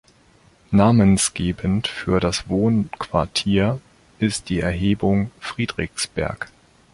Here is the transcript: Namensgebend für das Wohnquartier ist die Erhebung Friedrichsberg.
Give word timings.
Namensgebend 0.71 1.87
für 1.87 2.19
das 2.19 2.49
Wohnquartier 2.49 3.79
ist 4.17 4.49
die 4.49 4.59
Erhebung 4.59 5.29
Friedrichsberg. 5.39 6.49